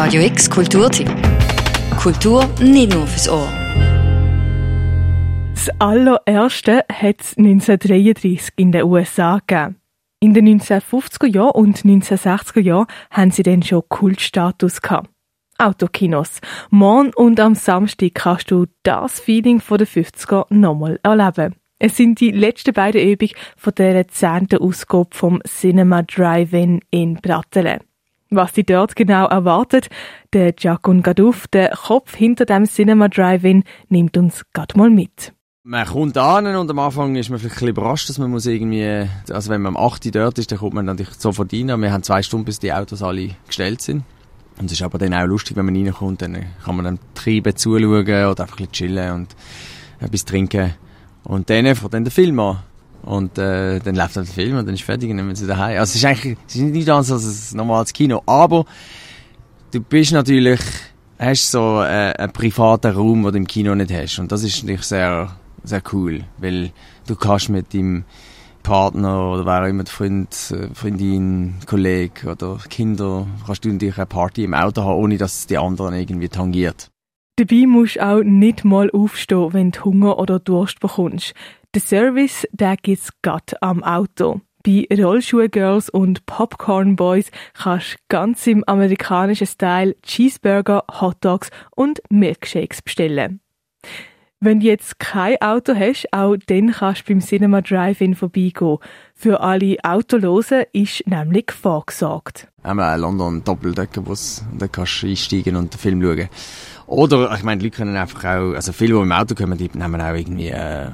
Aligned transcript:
Radio 0.00 0.22
X 0.22 0.48
Kulturtipp. 0.48 1.10
Kultur 2.00 2.48
nicht 2.60 2.94
nur 2.94 3.04
fürs 3.08 3.28
Ohr. 3.28 3.48
Das 5.52 5.68
allererste 5.80 6.84
hat 6.88 7.20
es 7.20 7.36
1933 7.36 8.52
in 8.54 8.70
den 8.70 8.84
USA 8.84 9.40
gegeben. 9.44 9.74
In 10.20 10.34
den 10.34 10.60
1950er 10.60 11.26
Jahren 11.26 11.50
und 11.50 11.78
1960er 11.78 12.60
Jahren 12.60 12.86
haben 13.10 13.32
sie 13.32 13.42
dann 13.42 13.64
schon 13.64 13.82
Kultstatus 13.88 14.80
gehabt. 14.82 15.10
Autokinos. 15.58 16.38
Morgen 16.70 17.10
und 17.16 17.40
am 17.40 17.56
Samstag 17.56 18.14
kannst 18.14 18.52
du 18.52 18.66
das 18.84 19.18
Feeling 19.18 19.60
von 19.60 19.78
den 19.78 19.88
50er 19.88 20.46
nochmal 20.50 21.00
erleben. 21.02 21.56
Es 21.80 21.96
sind 21.96 22.20
die 22.20 22.30
letzten 22.30 22.72
beiden 22.72 23.02
Übungen 23.02 23.34
von 23.56 23.74
der 23.74 24.06
zehnten 24.06 24.60
Ausgabe 24.60 25.08
vom 25.10 25.42
Cinema 25.44 26.04
Drive-In 26.04 26.82
in 26.92 27.14
Brattelen. 27.14 27.80
Was 28.30 28.52
die 28.52 28.64
dort 28.64 28.94
genau 28.94 29.26
erwartet, 29.26 29.88
der 30.34 30.54
Jacun 30.58 31.02
Gadouf, 31.02 31.46
der 31.48 31.70
Kopf 31.70 32.14
hinter 32.14 32.44
dem 32.44 32.66
Cinema 32.66 33.08
Drive-In, 33.08 33.64
nimmt 33.88 34.18
uns 34.18 34.44
gerade 34.52 34.76
mal 34.76 34.90
mit. 34.90 35.32
Man 35.62 35.86
kommt 35.86 36.16
an 36.18 36.46
und 36.56 36.70
am 36.70 36.78
Anfang 36.78 37.16
ist 37.16 37.30
man 37.30 37.38
vielleicht 37.38 37.62
ein 37.62 37.68
überrascht, 37.68 38.08
dass 38.08 38.18
man 38.18 38.30
muss 38.30 38.46
irgendwie, 38.46 39.08
also 39.30 39.50
wenn 39.50 39.62
man 39.62 39.76
am 39.76 39.82
8. 39.82 40.14
dort 40.14 40.38
ist, 40.38 40.52
dann 40.52 40.58
kommt 40.58 40.74
man 40.74 40.84
natürlich 40.84 41.14
sofort 41.14 41.52
rein. 41.52 41.80
Wir 41.80 41.92
haben 41.92 42.02
zwei 42.02 42.22
Stunden, 42.22 42.44
bis 42.44 42.58
die 42.58 42.72
Autos 42.72 43.02
alle 43.02 43.30
gestellt 43.46 43.80
sind. 43.80 44.04
Und 44.58 44.66
es 44.66 44.72
ist 44.72 44.82
aber 44.82 44.98
dann 44.98 45.14
auch 45.14 45.26
lustig, 45.26 45.56
wenn 45.56 45.66
man 45.66 45.76
reinkommt, 45.76 46.20
dann 46.22 46.46
kann 46.64 46.76
man 46.76 46.84
dem 46.84 46.98
Treiben 47.14 47.56
zuschauen 47.56 48.02
oder 48.02 48.42
einfach 48.42 48.58
ein 48.58 48.66
bisschen 48.66 48.72
chillen 48.72 49.12
und 49.12 49.36
etwas 50.00 50.24
trinken. 50.24 50.74
Und 51.24 51.48
dann 51.48 51.74
fängt 51.74 51.94
dann 51.94 52.04
der 52.04 52.12
Film 52.12 52.40
an. 52.40 52.58
Und 53.02 53.38
äh, 53.38 53.78
dann 53.78 53.94
läuft 53.94 54.16
dann 54.16 54.24
der 54.24 54.34
Film 54.34 54.58
und 54.58 54.66
dann 54.66 54.74
ist 54.74 54.82
fertig 54.82 55.10
und 55.10 55.16
dann 55.18 55.26
sind 55.28 55.36
sie 55.36 55.46
daheim. 55.46 55.78
Also 55.78 55.90
es 55.90 55.96
ist 55.96 56.04
eigentlich 56.04 56.36
es 56.46 56.56
ist 56.56 56.62
nicht 56.62 56.88
anders 56.88 57.10
als 57.10 57.52
ein 57.52 57.56
normales 57.56 57.92
Kino. 57.92 58.22
Aber 58.26 58.64
du 59.70 59.80
bist 59.80 60.12
natürlich, 60.12 60.60
hast 61.18 61.50
so 61.50 61.80
äh, 61.82 62.12
einen 62.12 62.32
privaten 62.32 62.92
Raum, 62.92 63.22
den 63.22 63.32
du 63.32 63.38
im 63.38 63.46
Kino 63.46 63.74
nicht 63.74 63.92
hast. 63.92 64.18
Und 64.18 64.32
das 64.32 64.42
ist 64.42 64.62
natürlich 64.62 64.82
sehr, 64.82 65.30
sehr 65.64 65.82
cool, 65.92 66.24
weil 66.38 66.72
du 67.06 67.16
kannst 67.16 67.48
mit 67.48 67.72
deinem 67.72 68.04
Partner 68.62 69.30
oder 69.30 69.46
wer 69.46 69.62
auch 69.62 69.68
immer, 69.68 69.86
Freund, 69.86 70.28
äh, 70.50 70.68
Freundin, 70.74 71.54
Kollege 71.66 72.30
oder 72.30 72.58
Kinder, 72.68 73.26
kannst 73.46 73.64
du 73.64 73.72
natürlich 73.72 73.96
eine 73.96 74.06
Party 74.06 74.44
im 74.44 74.52
Auto 74.52 74.82
haben, 74.82 74.98
ohne 74.98 75.16
dass 75.16 75.38
es 75.38 75.46
die 75.46 75.56
anderen 75.56 75.94
irgendwie 75.94 76.28
tangiert. 76.28 76.90
Dabei 77.36 77.66
musst 77.66 77.96
du 77.96 78.04
auch 78.04 78.22
nicht 78.22 78.64
mal 78.64 78.90
aufstehen, 78.90 79.52
wenn 79.52 79.70
du 79.70 79.84
Hunger 79.84 80.18
oder 80.18 80.40
Durst 80.40 80.80
bekommst. 80.80 81.34
Der 81.74 81.82
Service, 81.82 82.46
der 82.50 82.76
gibt's 82.76 83.10
grad 83.20 83.62
am 83.62 83.84
Auto. 83.84 84.40
Bei 84.64 84.86
Rollschuhe-Girls 84.90 85.90
und 85.90 86.24
Popcorn-Boys 86.24 87.30
kannst 87.52 87.92
du 87.92 87.98
ganz 88.08 88.46
im 88.46 88.64
amerikanischen 88.66 89.46
Style 89.46 89.94
Cheeseburger, 90.02 90.84
Hotdogs 91.00 91.50
und 91.76 92.00
Milkshakes 92.08 92.80
bestellen. 92.80 93.40
Wenn 94.40 94.60
du 94.60 94.66
jetzt 94.66 94.98
kein 94.98 95.36
Auto 95.42 95.74
hast, 95.74 96.06
auch 96.10 96.36
dann 96.46 96.72
kannst 96.72 97.02
du 97.02 97.12
beim 97.12 97.20
Cinema 97.20 97.60
Drive-In 97.60 98.14
vorbeigehen. 98.14 98.78
Für 99.14 99.40
alle 99.40 99.76
Autolosen 99.82 100.64
ist 100.72 101.06
nämlich 101.06 101.52
vorgesorgt. 101.52 102.48
Wir 102.62 102.70
haben 102.70 102.80
einen 102.80 103.02
London 103.02 103.44
Doppeldeckerbus 103.44 104.42
da 104.58 104.68
kannst 104.68 105.02
du 105.02 105.08
einsteigen 105.08 105.54
und 105.56 105.74
den 105.74 105.78
Film 105.78 106.00
schauen. 106.00 106.28
Oder, 106.86 107.34
ich 107.34 107.42
meine, 107.42 107.58
die 107.58 107.66
Leute 107.66 107.76
können 107.76 107.96
einfach 107.96 108.24
auch, 108.24 108.54
also 108.54 108.72
viele, 108.72 108.94
die 108.94 109.02
im 109.02 109.12
Auto 109.12 109.34
kommen, 109.34 109.58
die 109.58 109.68
nehmen 109.74 110.00
auch 110.00 110.14
irgendwie 110.14 110.48
äh, 110.48 110.92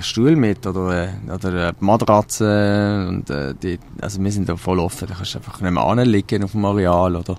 Stuhl 0.00 0.36
mit 0.36 0.66
oder, 0.66 1.04
äh, 1.04 1.32
oder 1.32 1.48
eine 1.48 1.74
Matratze 1.80 3.06
und 3.08 3.30
äh, 3.30 3.54
die, 3.54 3.78
also 4.00 4.22
wir 4.22 4.32
sind 4.32 4.48
da 4.48 4.56
voll 4.56 4.78
offen, 4.78 5.08
da 5.08 5.14
kannst 5.14 5.34
du 5.34 5.38
einfach 5.38 5.60
nicht 5.60 5.70
mehr 5.70 5.82
anliegen 5.82 6.44
auf 6.44 6.52
dem 6.52 6.64
Areal 6.64 7.16
oder, 7.16 7.36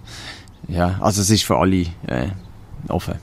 ja, 0.67 0.97
also 1.01 1.21
es 1.21 1.29
ist 1.29 1.43
für 1.43 1.57
alle 1.57 1.81
äh, 2.07 2.29
offen. 2.87 3.15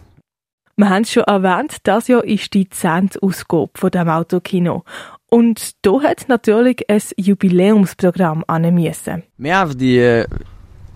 Wir 0.77 0.91
haben 0.91 1.02
es 1.02 1.12
schon 1.12 1.24
erwähnt, 1.24 1.78
das 1.83 2.06
Jahr 2.06 2.22
ist 2.24 2.55
die 2.55 2.69
10. 2.69 3.11
Ausgabe 3.20 3.70
von 3.74 3.91
dem 3.91 4.08
Autokino. 4.08 4.85
Und 5.29 5.85
da 5.85 6.00
hat 6.02 6.27
natürlich 6.29 6.89
ein 6.89 7.02
Jubiläumsprogramm 7.17 8.45
angemessen. 8.46 9.24
Wir 9.39 9.58
haben 9.58 9.77
die, 9.77 9.98
äh, 9.98 10.27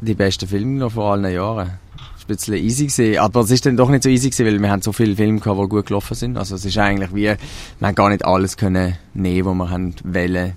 die 0.01 0.15
besten 0.15 0.47
Filme 0.47 0.79
noch 0.79 0.93
vor 0.93 1.13
allen 1.13 1.33
Jahren 1.33 1.79
ein 2.25 2.37
bisschen 2.37 2.55
easy 2.55 2.87
gewesen. 2.87 3.19
Aber 3.19 3.41
es 3.41 3.51
ist 3.51 3.67
dann 3.67 3.77
doch 3.77 3.89
nicht 3.89 4.03
so 4.03 4.09
easy 4.09 4.31
gewesen, 4.31 4.47
weil 4.47 4.59
wir 4.61 4.71
haben 4.71 4.83
so 4.83 4.93
viele 4.93 5.17
Filme 5.17 5.41
gehabt, 5.41 5.61
die 5.61 5.69
gut 5.69 5.87
gelaufen 5.87 6.15
sind. 6.15 6.37
Also 6.37 6.55
es 6.55 6.65
ist 6.65 6.79
eigentlich 6.79 7.15
wie, 7.15 7.25
wir 7.25 7.37
haben 7.83 7.95
gar 7.95 8.09
nicht 8.09 8.25
alles 8.25 8.57
können 8.57 8.97
nehmen, 9.15 9.47
was 9.47 9.55
wir 9.55 9.71
haben 9.71 9.95
wollen, 10.05 10.53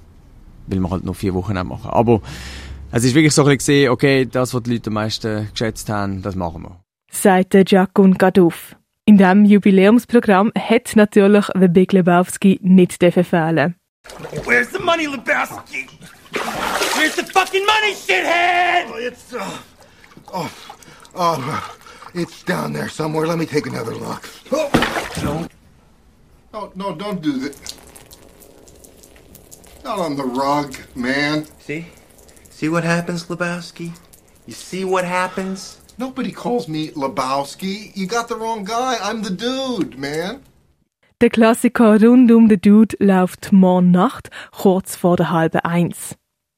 weil 0.68 0.80
wir 0.80 0.90
halt 0.90 1.06
noch 1.06 1.16
vier 1.16 1.34
Wochen 1.34 1.54
machen. 1.54 1.90
Aber 1.90 2.22
es 2.92 3.04
ist 3.04 3.16
wirklich 3.16 3.34
so 3.34 3.42
ein 3.44 3.46
bisschen 3.46 3.58
gesehen, 3.58 3.90
okay, 3.90 4.26
das, 4.26 4.54
was 4.54 4.64
die 4.64 4.74
Leute 4.74 4.90
am 4.90 4.94
meisten 4.94 5.50
geschätzt 5.52 5.90
haben, 5.90 6.22
das 6.22 6.36
machen 6.36 6.64
wir. 6.64 6.80
Sagt 7.12 7.54
der 7.54 7.64
Jacun 7.66 8.14
Gadouf. 8.14 8.76
In 9.06 9.18
diesem 9.18 9.46
Jubiläumsprogramm 9.46 10.52
hat 10.58 10.96
natürlich 10.96 11.46
The 11.54 11.68
Big 11.68 11.94
Lebowski 11.94 12.60
nicht 12.64 12.98
fehlen. 13.00 13.76
Where's 14.46 14.72
the 14.72 14.80
money, 14.80 15.06
Lebowski? 15.08 15.88
Where's 16.96 17.16
the 17.16 17.24
fucking 17.24 17.66
money, 17.66 17.94
shithead? 17.94 18.86
Oh, 18.90 18.98
it's, 18.98 19.34
uh, 19.34 19.44
oh, 20.34 20.50
oh, 21.16 21.78
it's 22.14 22.44
down 22.44 22.74
there 22.74 22.90
somewhere. 22.90 23.28
Let 23.28 23.38
me 23.38 23.46
take 23.46 23.68
another 23.68 23.96
look. 23.96 24.30
Oh, 24.52 24.70
Don't. 25.22 25.52
no, 26.54 26.72
no, 26.76 26.96
don't 26.96 27.22
do 27.22 27.38
that. 27.40 27.74
Not 29.84 30.00
on 30.00 30.16
the 30.16 30.24
rug, 30.24 30.76
man. 30.96 31.46
See? 31.60 31.86
See 32.50 32.70
what 32.70 32.84
happens, 32.84 33.26
Lebowski? 33.26 33.92
You 34.48 34.54
see 34.54 34.84
what 34.86 35.06
happens? 35.06 35.80
Nobody 35.98 36.32
calls 36.32 36.68
me 36.68 36.90
Lebowski. 36.90 37.96
You 37.96 38.08
got 38.08 38.28
the 38.28 38.36
wrong 38.36 38.64
guy. 38.64 38.98
I'm 39.02 39.24
the 39.24 39.30
dude, 39.30 39.98
man. 39.98 40.42
Der 41.22 41.30
Klassiker 41.30 42.02
rund 42.02 42.30
um 42.32 42.50
den 42.50 42.60
Dude 42.60 42.98
läuft 43.00 43.54
morgen 43.54 43.92
Nacht, 43.92 44.30
kurz 44.52 44.98
vor 44.98 45.16
der 45.16 45.32
halben 45.32 45.62
eins. 45.62 46.16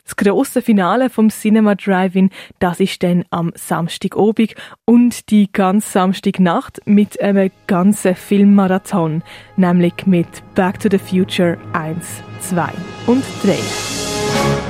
Das 0.07 0.15
grosse 0.15 0.61
Finale 0.61 1.09
vom 1.09 1.29
Cinema 1.29 1.75
Drive-In, 1.75 2.29
das 2.59 2.79
ist 2.79 3.03
dann 3.03 3.25
am 3.29 3.51
Samstagabend 3.55 4.55
und 4.85 5.29
die 5.31 5.51
ganze 5.51 5.91
Samstagnacht 5.91 6.79
mit 6.85 7.19
einem 7.19 7.51
ganzen 7.67 8.15
Filmmarathon, 8.15 9.21
nämlich 9.57 10.05
mit 10.05 10.27
Back 10.55 10.79
to 10.79 10.87
the 10.89 10.97
Future 10.97 11.57
1, 11.73 12.23
2 12.39 12.69
und 13.07 13.23
3. 13.43 14.66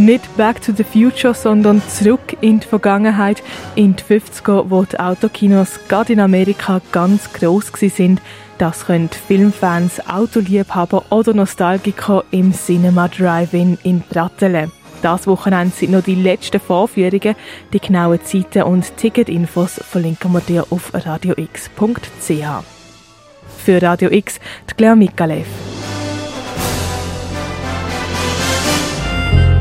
Nicht 0.00 0.34
Back 0.38 0.62
to 0.62 0.72
the 0.72 0.82
Future, 0.82 1.34
sondern 1.34 1.82
zurück 1.86 2.34
in 2.40 2.58
die 2.60 2.66
Vergangenheit, 2.66 3.42
in 3.74 3.96
die 3.96 4.02
50er, 4.02 4.70
wo 4.70 4.82
die 4.84 4.98
Autokinos 4.98 5.78
gerade 5.88 6.14
in 6.14 6.20
Amerika 6.20 6.80
ganz 6.90 7.30
gross 7.34 7.70
sind. 7.78 8.22
Das 8.56 8.86
können 8.86 9.10
Filmfans, 9.10 10.00
Autoliebhaber 10.08 11.04
oder 11.10 11.34
Nostalgiker 11.34 12.24
im 12.30 12.54
Cinema 12.54 13.08
Drive-In 13.08 13.76
in 13.82 14.00
Brattelen. 14.00 14.72
Das 15.02 15.26
Wochenende 15.26 15.76
sind 15.76 15.92
noch 15.92 16.02
die 16.02 16.14
letzten 16.14 16.60
Vorführungen. 16.60 17.36
Die 17.74 17.80
genauen 17.80 18.24
Zeiten 18.24 18.62
und 18.62 18.96
Ticketinfos 18.96 19.82
verlinken 19.84 20.32
wir 20.32 20.40
dir 20.40 20.66
auf 20.70 20.94
radiox.ch. 20.94 22.64
Für 23.64 23.82
Radio 23.82 24.10
X, 24.10 24.40
die 24.70 24.74
Claire 24.74 24.96
Mikalev. 24.96 25.46